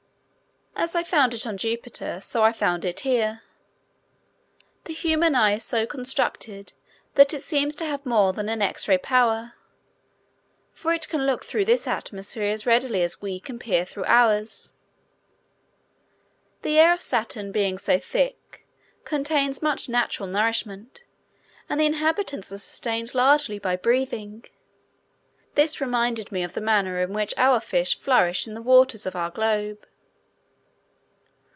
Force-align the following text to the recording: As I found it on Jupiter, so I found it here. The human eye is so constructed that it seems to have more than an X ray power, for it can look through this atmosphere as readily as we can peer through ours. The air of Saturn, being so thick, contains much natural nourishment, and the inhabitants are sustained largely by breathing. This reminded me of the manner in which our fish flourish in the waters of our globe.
As 0.73 0.95
I 0.95 1.03
found 1.03 1.35
it 1.35 1.45
on 1.45 1.57
Jupiter, 1.57 2.19
so 2.21 2.43
I 2.43 2.51
found 2.51 2.85
it 2.85 3.01
here. 3.01 3.41
The 4.85 4.93
human 4.95 5.35
eye 5.35 5.53
is 5.55 5.63
so 5.63 5.85
constructed 5.85 6.73
that 7.13 7.35
it 7.35 7.41
seems 7.43 7.75
to 7.75 7.85
have 7.85 8.03
more 8.03 8.33
than 8.33 8.49
an 8.49 8.63
X 8.63 8.87
ray 8.87 8.97
power, 8.97 9.53
for 10.71 10.91
it 10.91 11.07
can 11.07 11.27
look 11.27 11.45
through 11.45 11.65
this 11.65 11.85
atmosphere 11.87 12.49
as 12.51 12.65
readily 12.65 13.03
as 13.03 13.21
we 13.21 13.39
can 13.39 13.59
peer 13.59 13.85
through 13.85 14.05
ours. 14.05 14.71
The 16.63 16.79
air 16.79 16.93
of 16.93 17.01
Saturn, 17.01 17.51
being 17.51 17.77
so 17.77 17.99
thick, 17.99 18.65
contains 19.03 19.61
much 19.61 19.87
natural 19.87 20.27
nourishment, 20.29 21.03
and 21.69 21.79
the 21.79 21.85
inhabitants 21.85 22.51
are 22.51 22.57
sustained 22.57 23.13
largely 23.13 23.59
by 23.59 23.75
breathing. 23.75 24.45
This 25.53 25.79
reminded 25.81 26.31
me 26.31 26.41
of 26.41 26.53
the 26.53 26.61
manner 26.61 26.99
in 27.03 27.13
which 27.13 27.35
our 27.37 27.59
fish 27.59 27.99
flourish 27.99 28.47
in 28.47 28.55
the 28.55 28.63
waters 28.63 29.05
of 29.05 29.15
our 29.15 29.29
globe. 29.29 29.85